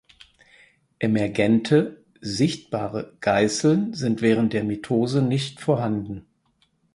[0.97, 6.25] Emergente (sichtbare) Geißeln sind während der Mitose nicht vorhanden.